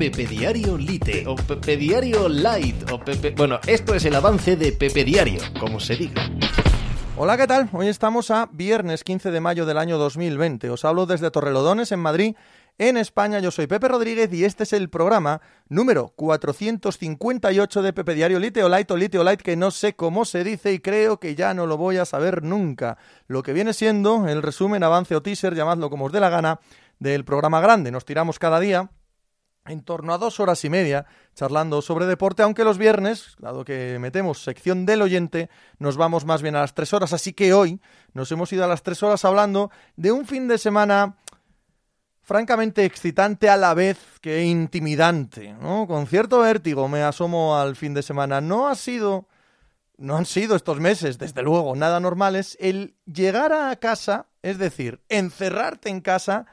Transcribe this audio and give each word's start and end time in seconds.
Pepe 0.00 0.24
Diario 0.24 0.78
Lite 0.78 1.26
o 1.26 1.36
Pepe 1.36 1.76
Diario 1.76 2.26
Light 2.26 2.90
o 2.90 2.98
Pepe... 2.98 3.34
Bueno, 3.36 3.60
esto 3.66 3.94
es 3.94 4.02
el 4.06 4.14
avance 4.14 4.56
de 4.56 4.72
Pepe 4.72 5.04
Diario, 5.04 5.42
como 5.60 5.78
se 5.78 5.94
diga. 5.94 6.22
Hola, 7.18 7.36
¿qué 7.36 7.46
tal? 7.46 7.68
Hoy 7.74 7.88
estamos 7.88 8.30
a 8.30 8.48
viernes 8.50 9.04
15 9.04 9.30
de 9.30 9.40
mayo 9.40 9.66
del 9.66 9.76
año 9.76 9.98
2020. 9.98 10.70
Os 10.70 10.86
hablo 10.86 11.04
desde 11.04 11.30
Torrelodones, 11.30 11.92
en 11.92 12.00
Madrid, 12.00 12.34
en 12.78 12.96
España. 12.96 13.40
Yo 13.40 13.50
soy 13.50 13.66
Pepe 13.66 13.88
Rodríguez 13.88 14.32
y 14.32 14.46
este 14.46 14.62
es 14.62 14.72
el 14.72 14.88
programa 14.88 15.42
número 15.68 16.14
458 16.16 17.82
de 17.82 17.92
Pepe 17.92 18.14
Diario 18.14 18.38
Lite 18.38 18.64
o 18.64 18.70
Light 18.70 18.90
o 18.90 18.96
Lite 18.96 19.18
o 19.18 19.22
Light, 19.22 19.42
que 19.42 19.54
no 19.54 19.70
sé 19.70 19.96
cómo 19.96 20.24
se 20.24 20.44
dice 20.44 20.72
y 20.72 20.78
creo 20.78 21.20
que 21.20 21.34
ya 21.34 21.52
no 21.52 21.66
lo 21.66 21.76
voy 21.76 21.98
a 21.98 22.06
saber 22.06 22.42
nunca. 22.42 22.96
Lo 23.26 23.42
que 23.42 23.52
viene 23.52 23.74
siendo 23.74 24.26
el 24.28 24.40
resumen, 24.40 24.82
avance 24.82 25.14
o 25.14 25.20
teaser, 25.20 25.54
llamadlo 25.54 25.90
como 25.90 26.06
os 26.06 26.12
dé 26.12 26.20
la 26.20 26.30
gana, 26.30 26.58
del 26.98 27.26
programa 27.26 27.60
grande. 27.60 27.90
Nos 27.90 28.06
tiramos 28.06 28.38
cada 28.38 28.60
día 28.60 28.88
en 29.70 29.82
torno 29.82 30.12
a 30.12 30.18
dos 30.18 30.40
horas 30.40 30.64
y 30.64 30.70
media 30.70 31.06
charlando 31.34 31.80
sobre 31.80 32.06
deporte, 32.06 32.42
aunque 32.42 32.64
los 32.64 32.78
viernes, 32.78 33.36
dado 33.38 33.64
que 33.64 33.98
metemos 34.00 34.42
sección 34.42 34.84
del 34.84 35.02
oyente, 35.02 35.48
nos 35.78 35.96
vamos 35.96 36.24
más 36.24 36.42
bien 36.42 36.56
a 36.56 36.60
las 36.60 36.74
tres 36.74 36.92
horas. 36.92 37.12
Así 37.12 37.32
que 37.32 37.54
hoy 37.54 37.80
nos 38.12 38.30
hemos 38.32 38.52
ido 38.52 38.64
a 38.64 38.68
las 38.68 38.82
tres 38.82 39.02
horas 39.02 39.24
hablando 39.24 39.70
de 39.96 40.12
un 40.12 40.26
fin 40.26 40.48
de 40.48 40.58
semana 40.58 41.16
francamente 42.22 42.84
excitante 42.84 43.48
a 43.48 43.56
la 43.56 43.74
vez 43.74 43.98
que 44.20 44.44
intimidante, 44.44 45.52
¿no? 45.54 45.86
Con 45.86 46.06
cierto 46.06 46.40
vértigo 46.40 46.86
me 46.86 47.02
asomo 47.02 47.56
al 47.56 47.74
fin 47.74 47.94
de 47.94 48.02
semana. 48.02 48.40
No 48.40 48.68
ha 48.68 48.74
sido, 48.74 49.26
no 49.98 50.16
han 50.16 50.26
sido 50.26 50.54
estos 50.54 50.78
meses, 50.78 51.18
desde 51.18 51.42
luego, 51.42 51.74
nada 51.74 51.98
normales. 51.98 52.56
El 52.60 52.94
llegar 53.04 53.52
a 53.52 53.74
casa, 53.76 54.26
es 54.42 54.58
decir, 54.58 55.00
encerrarte 55.08 55.88
en 55.88 56.00
casa, 56.00 56.46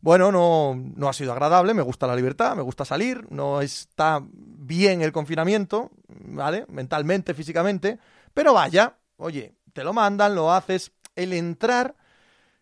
bueno, 0.00 0.30
no, 0.30 0.74
no 0.74 1.08
ha 1.08 1.12
sido 1.12 1.32
agradable, 1.32 1.74
me 1.74 1.82
gusta 1.82 2.06
la 2.06 2.16
libertad, 2.16 2.54
me 2.54 2.62
gusta 2.62 2.84
salir, 2.84 3.26
no 3.30 3.60
está 3.60 4.22
bien 4.30 5.02
el 5.02 5.12
confinamiento, 5.12 5.90
¿vale? 6.08 6.64
Mentalmente, 6.68 7.34
físicamente, 7.34 7.98
pero 8.32 8.54
vaya, 8.54 8.96
oye, 9.16 9.54
te 9.72 9.82
lo 9.82 9.92
mandan, 9.92 10.34
lo 10.34 10.52
haces, 10.52 10.92
el 11.16 11.32
entrar 11.32 11.96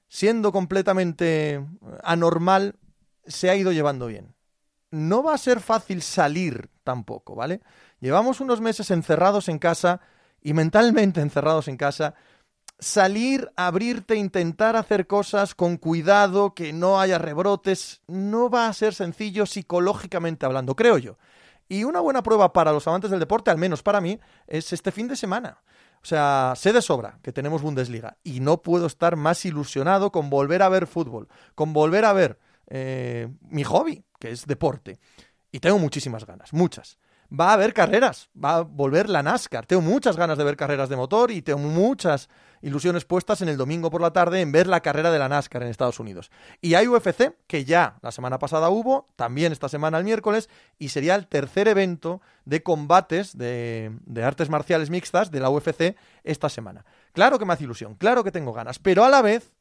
siendo 0.08 0.52
completamente 0.52 1.64
anormal 2.02 2.76
se 3.26 3.50
ha 3.50 3.56
ido 3.56 3.72
llevando 3.72 4.06
bien. 4.06 4.34
No 4.90 5.22
va 5.22 5.34
a 5.34 5.38
ser 5.38 5.60
fácil 5.60 6.00
salir 6.00 6.70
tampoco, 6.84 7.34
¿vale? 7.34 7.60
Llevamos 8.00 8.40
unos 8.40 8.60
meses 8.60 8.90
encerrados 8.90 9.48
en 9.48 9.58
casa 9.58 10.00
y 10.40 10.54
mentalmente 10.54 11.20
encerrados 11.22 11.68
en 11.68 11.76
casa 11.76 12.14
salir, 12.78 13.50
abrirte, 13.56 14.16
intentar 14.16 14.76
hacer 14.76 15.06
cosas 15.06 15.54
con 15.54 15.76
cuidado, 15.76 16.54
que 16.54 16.72
no 16.72 17.00
haya 17.00 17.18
rebrotes, 17.18 18.02
no 18.06 18.50
va 18.50 18.68
a 18.68 18.72
ser 18.72 18.94
sencillo 18.94 19.46
psicológicamente 19.46 20.46
hablando, 20.46 20.76
creo 20.76 20.98
yo. 20.98 21.18
Y 21.68 21.84
una 21.84 22.00
buena 22.00 22.22
prueba 22.22 22.52
para 22.52 22.72
los 22.72 22.86
amantes 22.86 23.10
del 23.10 23.20
deporte, 23.20 23.50
al 23.50 23.58
menos 23.58 23.82
para 23.82 24.00
mí, 24.00 24.20
es 24.46 24.72
este 24.72 24.92
fin 24.92 25.08
de 25.08 25.16
semana. 25.16 25.62
O 26.02 26.06
sea, 26.06 26.52
sé 26.54 26.72
de 26.72 26.82
sobra 26.82 27.18
que 27.22 27.32
tenemos 27.32 27.62
Bundesliga 27.62 28.18
y 28.22 28.40
no 28.40 28.62
puedo 28.62 28.86
estar 28.86 29.16
más 29.16 29.44
ilusionado 29.44 30.12
con 30.12 30.30
volver 30.30 30.62
a 30.62 30.68
ver 30.68 30.86
fútbol, 30.86 31.28
con 31.54 31.72
volver 31.72 32.04
a 32.04 32.12
ver 32.12 32.38
eh, 32.68 33.28
mi 33.40 33.64
hobby, 33.64 34.04
que 34.20 34.30
es 34.30 34.46
deporte. 34.46 35.00
Y 35.50 35.58
tengo 35.58 35.78
muchísimas 35.78 36.24
ganas, 36.24 36.52
muchas 36.52 36.98
va 37.32 37.50
a 37.50 37.52
haber 37.54 37.74
carreras, 37.74 38.30
va 38.42 38.56
a 38.56 38.60
volver 38.62 39.08
la 39.08 39.22
NASCAR. 39.22 39.66
Tengo 39.66 39.82
muchas 39.82 40.16
ganas 40.16 40.38
de 40.38 40.44
ver 40.44 40.56
carreras 40.56 40.88
de 40.88 40.96
motor 40.96 41.30
y 41.30 41.42
tengo 41.42 41.58
muchas 41.58 42.28
ilusiones 42.62 43.04
puestas 43.04 43.42
en 43.42 43.48
el 43.48 43.56
domingo 43.56 43.90
por 43.90 44.00
la 44.00 44.12
tarde 44.12 44.40
en 44.40 44.52
ver 44.52 44.66
la 44.66 44.80
carrera 44.80 45.10
de 45.10 45.18
la 45.18 45.28
NASCAR 45.28 45.62
en 45.62 45.68
Estados 45.68 46.00
Unidos. 46.00 46.30
Y 46.60 46.74
hay 46.74 46.88
UFC, 46.88 47.34
que 47.46 47.64
ya 47.64 47.98
la 48.02 48.12
semana 48.12 48.38
pasada 48.38 48.70
hubo, 48.70 49.08
también 49.16 49.52
esta 49.52 49.68
semana 49.68 49.98
el 49.98 50.04
miércoles, 50.04 50.48
y 50.78 50.88
sería 50.88 51.14
el 51.14 51.26
tercer 51.26 51.68
evento 51.68 52.20
de 52.44 52.62
combates 52.62 53.36
de, 53.36 53.92
de 54.04 54.24
artes 54.24 54.48
marciales 54.48 54.90
mixtas 54.90 55.30
de 55.30 55.40
la 55.40 55.50
UFC 55.50 55.96
esta 56.24 56.48
semana. 56.48 56.84
Claro 57.12 57.38
que 57.38 57.44
me 57.44 57.52
hace 57.52 57.64
ilusión, 57.64 57.94
claro 57.94 58.24
que 58.24 58.32
tengo 58.32 58.52
ganas, 58.52 58.78
pero 58.78 59.04
a 59.04 59.10
la 59.10 59.22
vez 59.22 59.52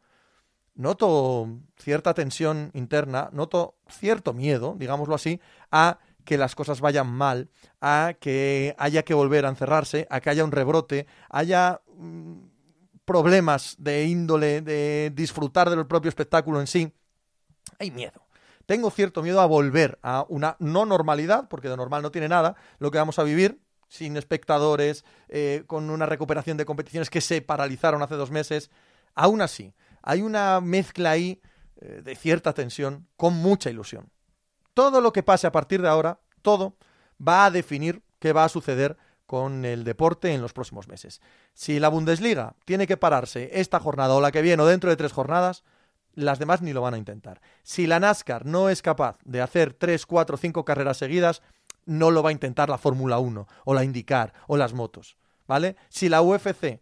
noto 0.75 1.47
cierta 1.77 2.13
tensión 2.13 2.69
interna, 2.73 3.29
noto 3.31 3.75
cierto 3.87 4.33
miedo, 4.33 4.75
digámoslo 4.77 5.15
así, 5.15 5.39
a 5.71 5.99
que 6.25 6.37
las 6.37 6.55
cosas 6.55 6.81
vayan 6.81 7.07
mal, 7.07 7.49
a 7.79 8.13
que 8.19 8.75
haya 8.77 9.03
que 9.03 9.13
volver 9.13 9.45
a 9.45 9.49
encerrarse, 9.49 10.07
a 10.09 10.19
que 10.19 10.29
haya 10.29 10.43
un 10.43 10.51
rebrote, 10.51 11.07
haya 11.29 11.81
mm, 11.95 12.39
problemas 13.05 13.75
de 13.77 14.05
índole, 14.05 14.61
de 14.61 15.11
disfrutar 15.15 15.69
del 15.69 15.87
propio 15.87 16.09
espectáculo 16.09 16.59
en 16.59 16.67
sí. 16.67 16.91
Hay 17.79 17.91
miedo. 17.91 18.25
Tengo 18.65 18.89
cierto 18.89 19.21
miedo 19.21 19.39
a 19.41 19.45
volver 19.45 19.99
a 20.01 20.25
una 20.27 20.57
no 20.59 20.85
normalidad, 20.85 21.47
porque 21.47 21.69
de 21.69 21.77
normal 21.77 22.01
no 22.01 22.11
tiene 22.11 22.27
nada, 22.27 22.55
lo 22.79 22.89
que 22.89 22.97
vamos 22.97 23.19
a 23.19 23.23
vivir, 23.23 23.61
sin 23.87 24.17
espectadores, 24.17 25.05
eh, 25.29 25.63
con 25.67 25.89
una 25.89 26.07
recuperación 26.07 26.57
de 26.57 26.65
competiciones 26.65 27.09
que 27.09 27.21
se 27.21 27.41
paralizaron 27.41 28.01
hace 28.01 28.15
dos 28.15 28.31
meses. 28.31 28.71
Aún 29.13 29.41
así, 29.41 29.73
hay 30.01 30.21
una 30.21 30.59
mezcla 30.61 31.11
ahí 31.11 31.41
eh, 31.77 32.01
de 32.03 32.15
cierta 32.15 32.53
tensión 32.53 33.07
con 33.15 33.35
mucha 33.35 33.69
ilusión. 33.69 34.09
Todo 34.75 35.01
lo 35.01 35.11
que 35.11 35.23
pase 35.23 35.47
a 35.47 35.51
partir 35.51 35.81
de 35.81 35.87
ahora, 35.87 36.19
todo, 36.43 36.75
va 37.25 37.45
a 37.45 37.51
definir 37.51 38.03
qué 38.19 38.33
va 38.33 38.43
a 38.43 38.49
suceder 38.49 38.97
con 39.25 39.65
el 39.65 39.83
deporte 39.85 40.33
en 40.33 40.41
los 40.41 40.53
próximos 40.53 40.87
meses. 40.87 41.21
Si 41.53 41.79
la 41.79 41.89
Bundesliga 41.89 42.55
tiene 42.65 42.85
que 42.85 42.97
pararse 42.97 43.49
esta 43.53 43.79
jornada 43.79 44.13
o 44.13 44.21
la 44.21 44.31
que 44.31 44.41
viene 44.41 44.61
o 44.61 44.67
dentro 44.67 44.89
de 44.89 44.97
tres 44.97 45.13
jornadas, 45.13 45.63
las 46.13 46.39
demás 46.39 46.61
ni 46.61 46.73
lo 46.73 46.81
van 46.81 46.93
a 46.93 46.97
intentar. 46.97 47.41
Si 47.63 47.87
la 47.87 47.99
NASCAR 47.99 48.45
no 48.45 48.69
es 48.69 48.81
capaz 48.81 49.17
de 49.23 49.41
hacer 49.41 49.73
tres, 49.73 50.05
cuatro, 50.05 50.37
cinco 50.37 50.65
carreras 50.65 50.97
seguidas, 50.97 51.41
no 51.85 52.11
lo 52.11 52.21
va 52.21 52.29
a 52.29 52.33
intentar 52.33 52.69
la 52.69 52.77
Fórmula 52.77 53.17
1 53.17 53.47
o 53.63 53.73
la 53.73 53.83
IndyCar 53.83 54.33
o 54.47 54.57
las 54.57 54.73
motos, 54.73 55.17
¿vale? 55.47 55.77
Si 55.89 56.09
la 56.09 56.21
UFC, 56.21 56.81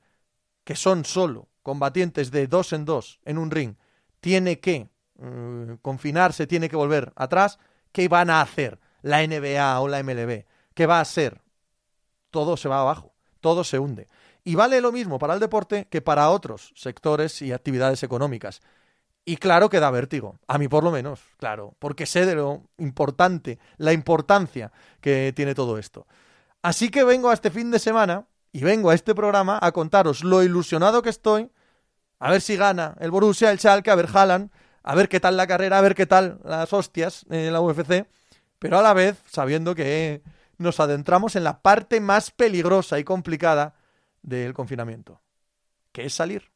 que 0.64 0.76
son 0.76 1.06
solo 1.06 1.50
combatientes 1.62 2.32
de 2.32 2.48
dos 2.48 2.74
en 2.74 2.86
dos 2.86 3.20
en 3.24 3.38
un 3.38 3.52
ring, 3.52 3.76
tiene 4.20 4.60
que 4.60 4.90
mm, 5.16 5.76
confinarse, 5.82 6.48
tiene 6.48 6.70
que 6.70 6.76
volver 6.76 7.14
atrás, 7.16 7.60
¿Qué 7.94 8.10
van 8.10 8.30
a 8.30 8.42
hacer 8.42 8.80
la 9.02 9.26
NBA 9.26 9.80
o 9.80 9.88
la 9.88 10.04
MLB? 10.04 10.44
¿Qué 10.74 10.86
va 10.86 11.00
a 11.00 11.06
ser? 11.06 11.40
Todo 12.32 12.58
se 12.58 12.68
va 12.68 12.82
abajo, 12.82 13.14
todo 13.40 13.64
se 13.64 13.80
hunde. 13.80 14.10
Y 14.44 14.56
vale 14.56 14.82
lo 14.82 14.92
mismo 14.92 15.20
para 15.20 15.36
el 15.36 15.40
deporte 15.40 15.88
que 15.90 16.02
para 16.02 16.30
otros 16.30 16.74
sectores 16.76 17.42
y 17.42 17.54
actividades 17.54 18.04
económicas. 18.04 18.62
Y 19.26 19.38
claro 19.38 19.70
que 19.70 19.80
da 19.80 19.90
vértigo, 19.92 20.40
a 20.48 20.58
mí 20.58 20.68
por 20.68 20.84
lo 20.84 20.92
menos, 20.92 21.22
claro, 21.38 21.76
porque 21.80 22.06
sé 22.06 22.26
de 22.26 22.36
lo 22.36 22.64
importante, 22.78 23.58
la 23.78 23.94
importancia 23.94 24.74
que 25.00 25.32
tiene 25.34 25.56
todo 25.56 25.78
esto. 25.78 26.08
Así 26.62 26.90
que 26.90 27.06
vengo 27.06 27.30
a 27.30 27.34
este 27.34 27.50
fin 27.50 27.72
de 27.72 27.80
semana 27.80 28.26
y 28.52 28.64
vengo 28.64 28.90
a 28.90 28.96
este 28.96 29.16
programa 29.16 29.60
a 29.62 29.72
contaros 29.72 30.24
lo 30.26 30.44
ilusionado 30.44 31.02
que 31.02 31.10
estoy, 31.10 31.50
a 32.20 32.32
ver 32.32 32.42
si 32.42 32.58
gana 32.58 32.96
el 33.00 33.12
Borussia, 33.12 33.52
el 33.52 33.60
Schalke, 33.60 33.92
a 33.92 33.96
ver 33.96 34.10
Haaland, 34.14 34.50
a 34.84 34.96
ver 34.96 35.10
qué 35.10 35.20
tal 35.20 35.38
la 35.38 35.48
carrera, 35.48 35.78
a 35.78 35.82
ver 35.82 35.96
qué 35.96 36.06
tal 36.06 36.40
las 36.44 36.72
hostias 36.74 37.26
en 37.30 37.52
la 37.54 37.62
UFC, 37.62 38.08
pero 38.60 38.78
a 38.78 38.82
la 38.82 38.94
vez 38.94 39.22
sabiendo 39.30 39.76
que 39.76 40.22
nos 40.58 40.80
adentramos 40.80 41.36
en 41.36 41.44
la 41.44 41.62
parte 41.62 42.00
más 42.00 42.32
peligrosa 42.32 43.00
y 43.00 43.04
complicada 43.04 43.76
del 44.22 44.54
confinamiento, 44.54 45.22
que 45.92 46.06
es 46.06 46.14
salir, 46.14 46.52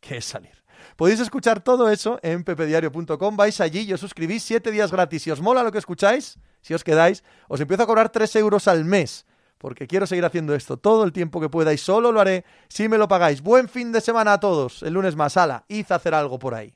que 0.00 0.18
es 0.18 0.24
salir. 0.24 0.62
Podéis 0.96 1.20
escuchar 1.20 1.62
todo 1.62 1.88
eso 1.90 2.18
en 2.22 2.44
pepediario.com, 2.44 3.36
vais 3.36 3.60
allí 3.60 3.80
y 3.80 3.92
os 3.92 4.00
suscribís 4.00 4.42
siete 4.42 4.70
días 4.70 4.90
gratis. 4.90 5.22
Si 5.22 5.30
os 5.30 5.40
mola 5.40 5.62
lo 5.62 5.72
que 5.72 5.78
escucháis, 5.78 6.38
si 6.60 6.74
os 6.74 6.84
quedáis, 6.84 7.24
os 7.48 7.60
empiezo 7.60 7.84
a 7.84 7.86
cobrar 7.86 8.10
tres 8.10 8.34
euros 8.36 8.68
al 8.68 8.84
mes, 8.84 9.26
porque 9.58 9.86
quiero 9.86 10.06
seguir 10.06 10.24
haciendo 10.24 10.54
esto 10.54 10.76
todo 10.76 11.04
el 11.04 11.12
tiempo 11.12 11.40
que 11.40 11.48
pueda 11.48 11.72
y 11.72 11.78
solo 11.78 12.12
lo 12.12 12.20
haré 12.20 12.44
si 12.68 12.88
me 12.88 12.98
lo 12.98 13.08
pagáis. 13.08 13.42
Buen 13.42 13.68
fin 13.68 13.92
de 13.92 14.00
semana 14.00 14.34
a 14.34 14.40
todos, 14.40 14.82
el 14.82 14.94
lunes 14.94 15.16
más, 15.16 15.36
ala, 15.36 15.64
id 15.68 15.90
hacer 15.90 16.14
algo 16.14 16.38
por 16.38 16.54
ahí. 16.54 16.74